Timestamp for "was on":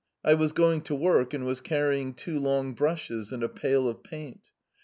0.33-0.57